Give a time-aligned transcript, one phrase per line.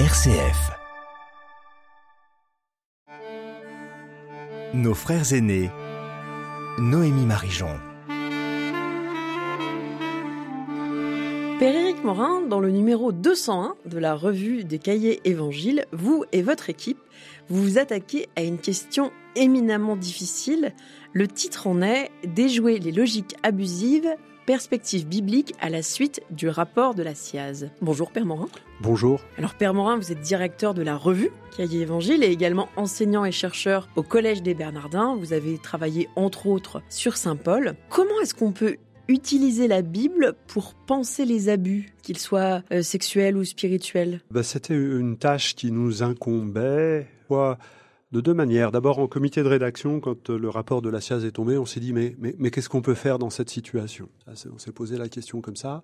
[0.00, 0.72] RCF.
[4.74, 5.70] Nos frères aînés.
[6.80, 7.78] Noémie Marijon.
[11.60, 16.42] Père Éric Morin, dans le numéro 201 de la revue des cahiers évangiles, vous et
[16.42, 16.98] votre équipe,
[17.48, 20.72] vous vous attaquez à une question éminemment difficile.
[21.12, 24.12] Le titre en est Déjouer les logiques abusives
[24.44, 27.70] perspective biblique à la suite du rapport de la SIAZ.
[27.80, 28.48] Bonjour Père Morin.
[28.80, 29.20] Bonjour.
[29.38, 33.32] Alors Père Morin, vous êtes directeur de la revue Cahier Évangile et également enseignant et
[33.32, 35.16] chercheur au Collège des Bernardins.
[35.16, 37.74] Vous avez travaillé entre autres sur Saint Paul.
[37.88, 38.76] Comment est-ce qu'on peut
[39.08, 44.20] utiliser la Bible pour penser les abus, qu'ils soient euh, sexuels ou spirituels?
[44.30, 47.06] Ben, C'était une tâche qui nous incombait
[48.14, 48.70] de deux manières.
[48.70, 51.66] D'abord, en comité de rédaction, quand euh, le rapport de la SIAZ est tombé, on
[51.66, 52.14] s'est dit mais,
[52.50, 54.08] qu'est-ce qu'on peut faire dans cette situation?
[54.28, 55.82] On s'est posé la question comme ça.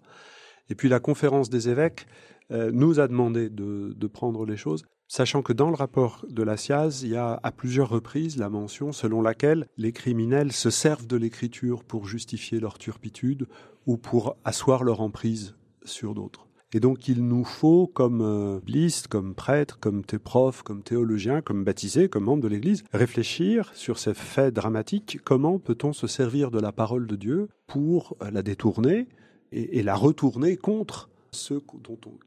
[0.68, 2.06] Et puis la conférence des évêques
[2.52, 6.44] euh, nous a demandé de, de, prendre les choses, sachant que dans le rapport de
[6.44, 10.70] la SIAZ, il y a à plusieurs reprises la mention selon laquelle les criminels se
[10.70, 13.48] servent de l'écriture pour justifier leur turpitude
[13.86, 16.49] ou pour asseoir leur emprise sur d'autres.
[16.72, 18.60] Et donc il nous faut, comme euh,
[19.08, 24.14] comme prêtre, comme profs, comme théologiens, comme baptisés, comme membres de l'Église, réfléchir sur ces
[24.14, 25.18] faits dramatiques.
[25.24, 29.08] Comment peut-on se servir de la parole de Dieu pour euh, la détourner
[29.52, 31.60] et, la retourner contre ceux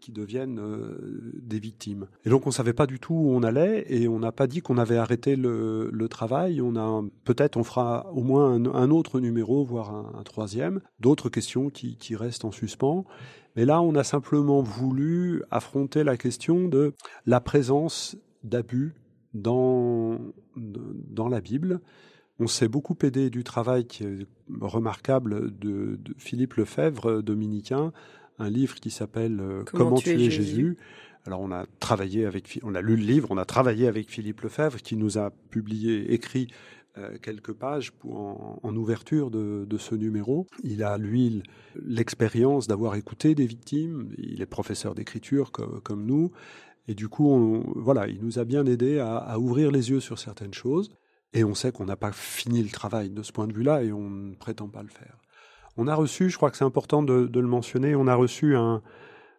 [0.02, 2.08] qui deviennent euh, des victimes?
[2.26, 4.48] Et donc on ne savait pas du tout où on allait et on n'a pas
[4.48, 6.60] dit qu'on avait arrêté le, travail.
[6.62, 11.70] On a peut-être on fera au moins un, autre numéro, voire un, troisième, d'autres questions
[11.70, 13.06] qui restent en suspens.
[13.56, 16.94] Mais là, on a simplement voulu affronter la question de
[17.26, 18.94] la présence d'abus
[19.34, 20.20] dans,
[20.56, 21.80] dans la Bible.
[22.40, 24.28] On s'est beaucoup aidé du travail qui est
[24.60, 27.94] remarquable de, de Philippe Lefebvre, dominicain,
[28.40, 30.78] un livre qui s'appelle euh, Comment, tuer, Jésus.
[31.26, 34.42] Alors on a travaillé avec, on a lu le livre, on a travaillé avec Philippe
[34.42, 36.48] Lefebvre qui nous a publié, écrit
[37.00, 40.46] euh, quelques pages pour, en, ouverture de, ce numéro.
[40.64, 41.42] Il a, lui,
[41.84, 44.14] l'expérience d'avoir écouté des victimes.
[44.20, 46.32] Il est professeur d'écriture comme, nous.
[46.88, 50.54] Et du coup, voilà, il nous a bien aidé à, ouvrir les yeux sur certaines
[50.54, 50.92] choses.
[51.34, 53.92] Et on sait qu'on n'a pas fini le travail de ce point de vue-là et
[53.92, 55.18] on ne prétend pas le faire.
[55.78, 58.56] On a reçu, je crois que c'est important de, de, le mentionner, on a reçu
[58.56, 58.84] un,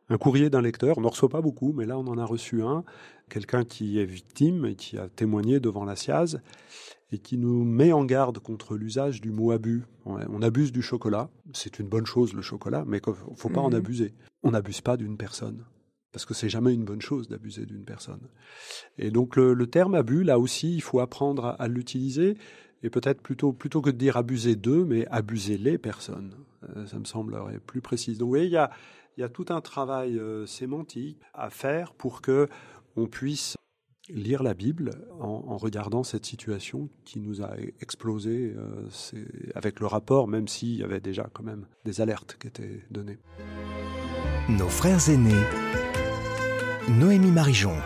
[0.08, 0.98] un courrier d'un lecteur.
[0.98, 2.84] On n'en reçoit pas beaucoup, mais là, on en a reçu un.
[3.30, 6.40] Quelqu'un qui est victime et qui a témoigné devant la SIAZ
[7.12, 9.84] et qui nous met en garde contre l'usage du mot abus.
[10.04, 11.30] On abuse du chocolat.
[11.52, 13.64] C'est une bonne chose, le chocolat, mais il ne faut pas mmh.
[13.64, 13.76] en mhm.
[13.76, 14.14] abuser.
[14.42, 15.64] On n'abuse pas d'une personne.
[16.12, 18.20] Parce que c'est jamais une bonne chose d'abuser d'une personne.
[18.98, 22.36] Et donc le, le, terme abus, là aussi, il faut apprendre à, à l'utiliser
[22.84, 26.34] et peut-être plutôt, plutôt que de dire abuser d'eux, mais abuser les personnes.
[26.76, 28.12] Euh, ça me semblerait plus précis.
[28.12, 28.70] Donc vous voyez, il y a,
[29.16, 32.48] y a tout un travail euh, sémantique à faire pour que
[32.96, 33.56] on puisse
[34.08, 38.88] lire la Bible en, en, regardant cette situation qui nous a explosé euh,
[39.54, 43.18] avec le rapport, même s'il y avait déjà quand même des alertes qui étaient données.
[44.48, 45.32] Nos frères aînés,
[46.88, 47.76] Noémie Marijon.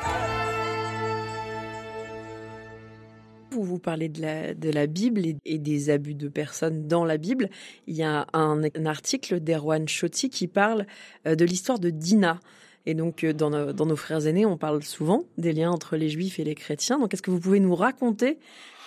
[3.60, 7.16] vous parlez de la, de la Bible et, et, des abus de personnes dans la
[7.16, 7.50] Bible.
[7.86, 10.86] Il y a un, un article d'Erwan Chotti qui parle
[11.26, 12.40] euh, de l'histoire de Dina.
[12.88, 16.38] Et donc, euh, dans nos, frères aînés, on parle souvent des liens entre les juifs
[16.38, 16.98] et les chrétiens.
[16.98, 18.38] Donc, est-ce que vous pouvez nous raconter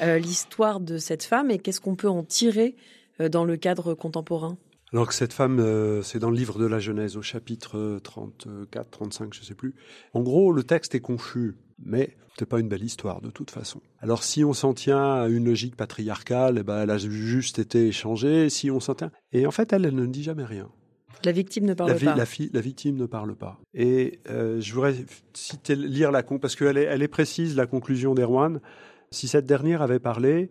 [0.01, 2.75] euh, l'histoire de cette femme et qu'est-ce qu'on peut en tirer
[3.19, 4.57] euh, dans le cadre contemporain?
[4.91, 5.63] Alors que cette femme,
[6.03, 9.73] c'est dans le livre de la Genèse, au chapitre 34, 35, je ne sais plus.
[10.13, 13.79] En gros, le texte est confus, mais c'est pas une belle histoire de toute façon.
[14.01, 17.87] Alors si on s'en tient à une logique patriarcale, eh ben, elle a juste été
[17.87, 18.49] échangée.
[18.49, 20.69] Si on s'en tient, et en fait, elle ne dit jamais rien.
[21.25, 22.15] La victime ne parle la pas.
[22.15, 23.59] La, victime ne parle pas.
[23.73, 24.95] Et euh, je voudrais
[25.33, 28.59] citer, lire la con parce qu'elle est, elle est précise la conclusion d'Erwan.
[29.11, 30.49] Si cette dernière avait parlé,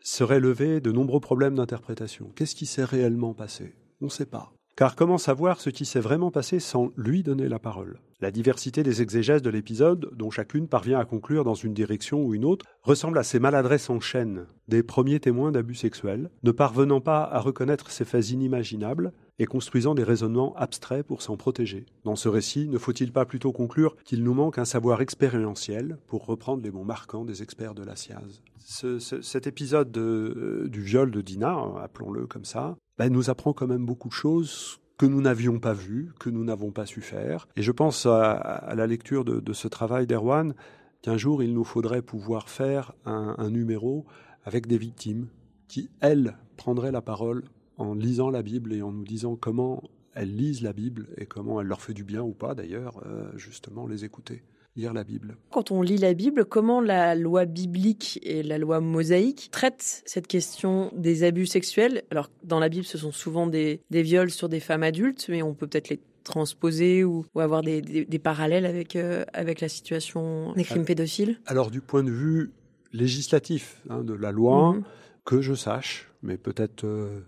[0.00, 2.30] seraient levés de nombreux problèmes d'interprétation.
[2.36, 3.74] Qu'est-ce qui s'est réellement passé?
[4.00, 4.55] On ne sait pas.
[4.76, 7.98] Car comment savoir ce qui s'est vraiment passé sans lui donner la parole?
[8.20, 12.34] La diversité des exégèses de l'épisode, dont chacune parvient à conclure dans une direction ou
[12.34, 14.44] une autre, ressemble à ces maladresses en chaîne.
[14.68, 19.94] Des premiers témoins d'abus sexuels, ne parvenant pas à reconnaître ces faits inimaginables et construisant
[19.94, 21.86] des raisonnements abstraits pour s'en protéger.
[22.04, 26.26] Dans ce récit, ne faut-il pas plutôt conclure qu'il nous manque un savoir expérientiel, pour
[26.26, 30.68] reprendre les mots marquants des experts de la SIAZ ce, ce, Cet épisode de, euh,
[30.68, 34.80] du viol de Dina, appelons-le comme ça, ben, nous apprend quand même beaucoup de choses
[34.98, 37.46] que nous n'avions pas vues, que nous n'avons pas su faire.
[37.56, 40.54] Et je pense à, la lecture de, ce travail d'Erwan,
[41.02, 44.06] qu'un jour il nous faudrait pouvoir faire un, un numéro
[44.44, 45.28] avec des victimes
[45.68, 47.44] qui, elles, prendraient la parole
[47.76, 49.82] en lisant la Bible et en nous disant comment
[50.14, 53.30] elles lisent la Bible et comment elle leur fait du bien ou pas d'ailleurs, euh,
[53.36, 54.42] justement, les écouter
[54.76, 55.36] lire la Bible.
[55.50, 60.26] Quand on lit la Bible, comment la loi biblique et la loi mosaïque traitent cette
[60.26, 62.02] question des abus sexuels?
[62.10, 65.54] Alors, dans la Bible, ce sont souvent des, viols sur des femmes adultes, mais on
[65.54, 70.84] peut peut-être les transposer ou, avoir des, parallèles avec, euh, avec la situation des crimes
[70.84, 72.50] pédophiles Alors, du point de vue
[72.92, 74.82] législatif hein, de la loi, mhm.
[75.24, 77.20] que je sache, mais peut-être euh,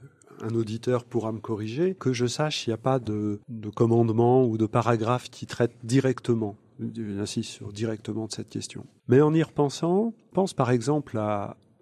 [0.43, 4.45] un auditeur pourra me corriger, que je sache, il n'y a pas de, de commandement
[4.45, 8.87] ou de paragraphe qui traite directement J'insiste sur directement de cette question.
[9.09, 11.21] Mais en y repensant, pense par exemple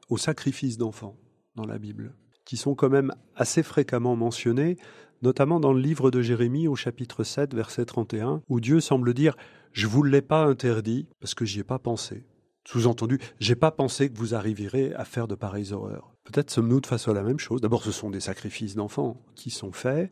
[0.09, 1.17] aux sacrifices d'enfants
[1.55, 2.15] dans la Bible,
[2.45, 4.77] qui sont quand même assez fréquemment mentionnés,
[5.23, 9.37] notamment dans le livre de Jérémie au chapitre 7, verset 31, où Dieu semble dire
[9.73, 12.25] Je vous l'ai pas interdit parce que j'y ai pas pensé.
[12.67, 16.17] Sous-entendu, j'ai pas pensé que vous arriverez à faire de pareilles horreurs.
[16.25, 17.61] Peut-être sommes-nous de face à la même chose.
[17.61, 20.11] D'abord, ce sont des sacrifices d'enfants qui sont faits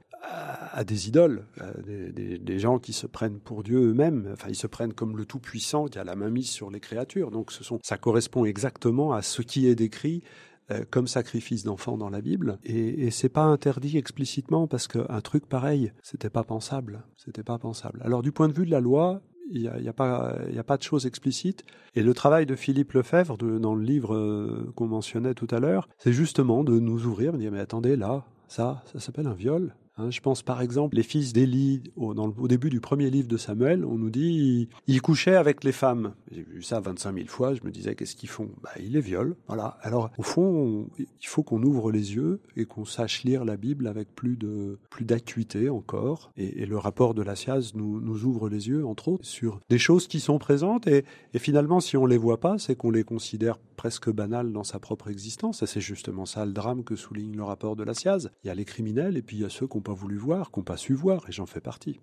[0.73, 1.45] à, des idoles,
[1.87, 4.31] des, gens qui se prennent pour Dieu eux-mêmes.
[4.33, 7.31] Enfin, ils se prennent comme le Tout-Puissant qui a la main mise sur les créatures.
[7.31, 10.23] Donc, ça correspond exactement à ce qui est décrit
[10.71, 12.59] euh, comme sacrifice d'enfants dans la Bible.
[12.65, 17.05] Et, et c'est pas interdit explicitement parce qu'un truc pareil, c'était pas pensable.
[17.17, 18.01] C'était pas pensable.
[18.05, 20.83] Alors, du point de vue de la loi, il n'y a, y a, pas, de
[20.83, 21.65] choses explicites.
[21.95, 25.89] Et le travail de Philippe Lefebvre, dans le livre euh, qu'on mentionnait tout à l'heure,
[25.99, 29.75] c'est justement de nous ouvrir, de dire, mais attendez, là, ça, ça s'appelle un viol.
[29.97, 33.85] Hein, je pense par exemple les fils d'Élie au, début du premier livre de Samuel,
[33.85, 36.15] on nous dit ils couchaient avec les femmes.
[36.33, 37.55] J'ai vu ça 25 000 fois.
[37.55, 38.51] Je me disais qu'est-ce qu'ils font?
[38.63, 39.35] Bah ils les violent.
[39.47, 39.79] Voilà.
[39.83, 43.87] Alors au fond, il faut qu'on ouvre les yeux et qu'on sache lire la Bible
[43.87, 46.33] avec plus de plus d'acuité encore.
[46.37, 50.09] Et, le rapport de la SIAZ nous, ouvre les yeux entre autres sur des choses
[50.09, 51.05] qui sont présentes et,
[51.35, 54.79] et finalement si on les voit pas, c'est qu'on les considère presque banales dans sa
[54.79, 55.63] propre existence.
[55.63, 58.31] Et c'est justement ça le drame que souligne le rapport de la SIAZ.
[58.43, 60.51] Il y a les criminels et puis il y a ceux qu'on pas voulu voir,
[60.51, 62.01] qu'on pas su voir, et j'en fais partie.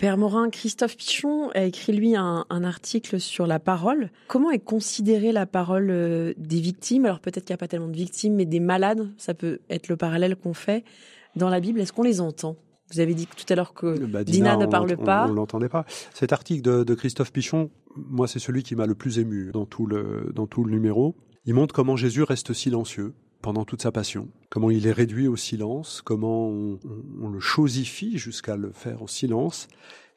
[0.00, 4.08] Père Morin, Christophe Pichon a écrit lui un, article sur la parole.
[4.28, 7.04] Comment est considérée la parole euh, des victimes?
[7.04, 9.88] Alors peut-être qu'il n'y a pas tellement de victimes, mais des malades, ça peut être
[9.88, 10.84] le parallèle qu'on fait
[11.36, 11.80] dans la Bible.
[11.80, 12.56] Est-ce qu'on les entend?
[12.90, 15.26] Vous avez dit tout à l'heure que bah, Dina, ne parle pas.
[15.26, 15.84] On, ne l'entendait pas.
[16.14, 19.66] Cet article de, de Christophe Pichon, moi, c'est celui qui m'a le plus ému dans
[19.66, 21.14] tout le dans tout le numéro.
[21.44, 25.36] Il montre comment Jésus reste silencieux pendant toute sa passion, comment il est réduit au
[25.36, 29.68] silence, comment on, le chosifie jusqu'à le faire au silence,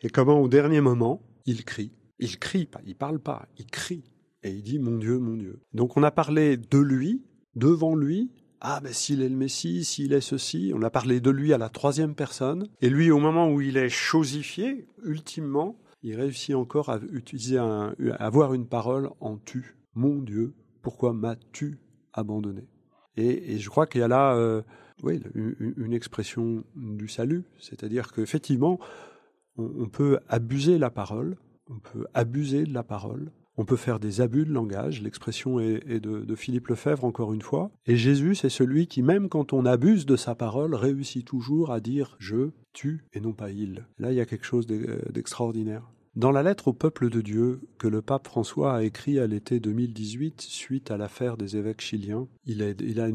[0.02, 1.92] et comment au dernier moment, il crie.
[2.20, 4.04] Il crie pas, il parle pas, il crie.
[4.44, 5.62] Et il dit Mon Dieu, mon Dieu.
[5.74, 7.24] Donc on a parlé de lui,
[7.56, 8.32] devant lui.
[8.60, 11.58] Ah, mais s'il est le Messie, s'il est ceci, on a parlé de lui à
[11.58, 12.68] la troisième personne.
[12.82, 17.00] Et lui, au moment où il est chosifié, ultimement, il réussit encore à
[18.20, 19.78] avoir une parole en tu.
[19.96, 21.78] Mon Dieu, pourquoi m'as-tu
[22.14, 22.68] abandonné?
[23.18, 24.62] Et, je crois qu'il y a là euh,
[25.04, 28.80] une, expression du salut, c'est-à-dire qu'effectivement,
[29.58, 31.38] on, on peut abuser la parole,
[31.70, 36.00] on peut abuser de la parole, on peut faire des abus de langage, l'expression est,
[36.00, 39.66] de, de, Philippe Lefebvre encore une fois, et Jésus c'est celui qui même quand on
[39.66, 43.86] abuse de sa parole réussit toujours à dire je, tu et non pas il.
[44.00, 45.93] Là il y a quelque chose d'extraordinaire.
[46.16, 49.60] Dans la lettre au peuple de Dieu que le pape François a écrit à l'été
[49.60, 53.10] 2018 suite à l'affaire des évêques chiliens, il, a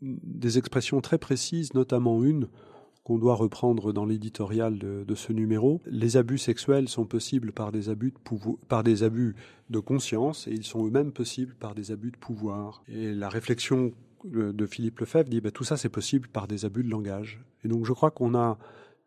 [0.00, 2.46] des expressions très précises, notamment une
[3.02, 5.82] qu'on doit reprendre dans l'éditorial de, ce numéro.
[5.86, 8.14] Les abus sexuels sont possibles par des abus
[9.70, 12.84] de conscience et ils sont eux-mêmes possibles par des abus de pouvoir.
[12.86, 13.92] Et la réflexion
[14.24, 17.44] de Philippe Lefebvre dit ben, tout ça c'est possible par des abus de langage.
[17.64, 18.58] Et donc je crois qu'on a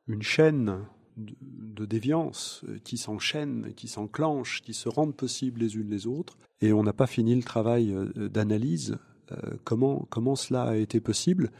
[0.10, 0.79] une chaîne
[1.17, 6.38] de, déviance euh, qui s'enchaînent, qui s'enclenchent, qui se rendent possibles les unes les autres.
[6.62, 8.98] Et on n'a pas fini le travail euh, d'analyse,
[9.31, 11.51] euh, comment, comment cela a été possible.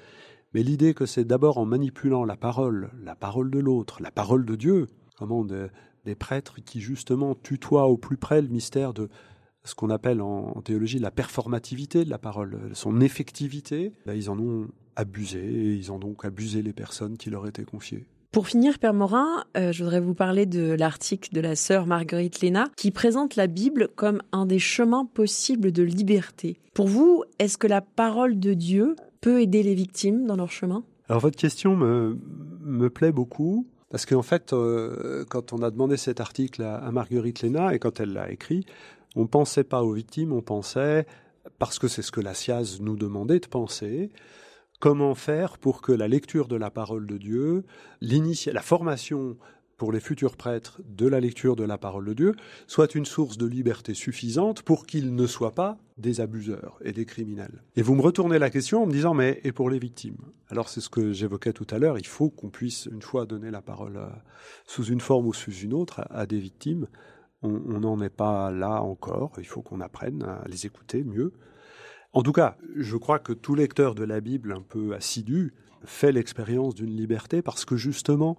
[0.54, 4.46] Mais l'idée que c'est d'abord en manipulant la parole, la parole de l'autre, la parole
[4.46, 9.10] de Dieu, comment des prêtres qui justement tutoient au plus près le mystère de
[9.66, 14.40] ce qu'on appelle en, théologie la performativité de la parole, son effectivité, ben, ils en
[14.40, 18.06] ont abusé et ils ont donc abusé les personnes qui leur étaient confiées.
[18.36, 22.42] Pour finir, Père Morin, euh, je voudrais vous parler de l'article de la sœur Marguerite
[22.42, 26.60] Léna qui présente la Bible comme un des chemins possibles de liberté.
[26.74, 30.84] Pour vous, est-ce que la parole de Dieu peut aider les victimes dans leur chemin?
[31.08, 32.20] Alors votre question me,
[32.60, 33.68] me plaît beaucoup.
[33.90, 38.02] Parce qu'en fait, euh, quand on a demandé cet article à, Marguerite Léna et quand
[38.02, 38.66] elle l'a écrit,
[39.16, 41.06] on ne pensait pas aux victimes, on pensait,
[41.58, 44.10] parce que c'est ce que la SIAZ nous demandait de penser,
[44.80, 47.66] comment faire pour que la lecture de la parole de Dieu,
[48.02, 49.38] la formation
[49.78, 52.36] pour les futurs prêtres de la lecture de la parole de Dieu
[52.68, 57.06] soit une source de liberté suffisante pour qu'ils ne soient pas des abuseurs et des
[57.06, 57.64] criminels.
[57.76, 60.18] Et vous me retournez la question en me disant mais et pour les victimes?
[60.50, 63.52] Alors c'est ce que j'évoquais tout à l'heure, il faut qu'on puisse une fois donner
[63.52, 64.08] la parole euh,
[64.66, 66.88] sous une forme ou sous une autre à, des victimes.
[67.42, 71.32] On n'en est pas là encore, il faut qu'on apprenne à les écouter mieux.
[72.16, 75.54] En tout cas, je crois que tout lecteur de la Bible un peu assidu
[75.84, 78.38] fait l'expérience d'une liberté parce que justement,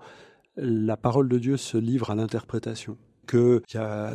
[0.57, 2.97] la parole de Dieu se livre à l'interprétation.
[3.27, 3.63] Que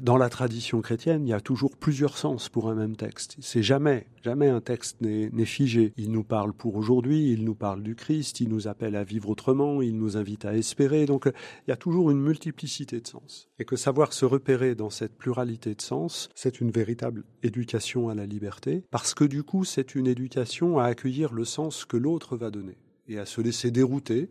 [0.02, 3.36] dans la tradition chrétienne, il y a toujours plusieurs sens pour un même texte.
[3.40, 5.94] C'est jamais, jamais un texte n'est figé.
[5.98, 9.30] Il nous parle pour aujourd'hui, il nous parle du Christ, il nous appelle à vivre
[9.30, 11.06] autrement, il nous invite à espérer.
[11.06, 11.26] Donc,
[11.68, 13.50] il y a toujours une multiplicité de sens.
[13.60, 18.16] Et que savoir se repérer dans cette pluralité de sens, c'est une véritable éducation à
[18.16, 22.38] la liberté, parce que du coup, c'est une éducation à accueillir le sens que l'autre
[22.38, 22.78] va donner
[23.08, 24.30] et à se laisser dérouter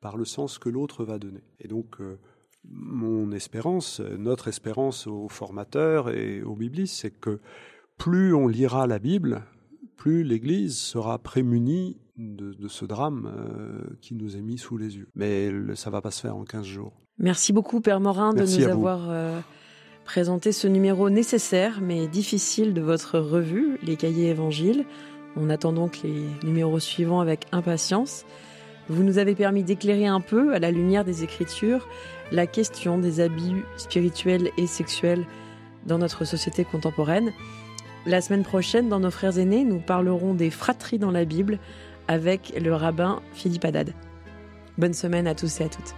[0.00, 1.42] par le sens que l'autre va donner.
[1.60, 2.18] Et donc, euh,
[2.64, 7.40] mon espérance, notre espérance aux formateurs et aux biblistes, c'est que
[7.98, 9.42] plus on lira la Bible,
[9.96, 15.08] plus l'Église sera prémunie de, ce drame euh, qui nous est mis sous les yeux.
[15.14, 16.92] Mais ça va pas se faire en 15 jours.
[17.18, 19.38] Merci beaucoup, Père Morin, de nous avoir euh,
[20.04, 24.84] présenté ce numéro nécessaire mais difficile de votre revue, Les Cahiers Évangiles.
[25.36, 28.24] On attend donc les numéros suivants avec impatience.
[28.88, 31.88] Vous nous avez permis d'éclairer un peu, à la lumière des Écritures,
[32.32, 35.24] la question des abus spirituels et sexuels
[35.86, 37.32] dans notre société contemporaine.
[38.06, 41.58] La semaine prochaine, dans Nos Frères aînés, nous parlerons des fratries dans la Bible
[42.08, 43.94] avec le rabbin Philippe Haddad.
[44.78, 45.94] Bonne semaine à tous et à toutes.